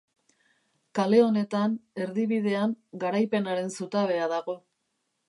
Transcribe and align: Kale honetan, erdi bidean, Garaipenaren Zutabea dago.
Kale 0.99 1.19
honetan, 1.25 1.75
erdi 2.05 2.25
bidean, 2.31 2.73
Garaipenaren 3.05 3.71
Zutabea 3.81 4.31
dago. 4.33 4.57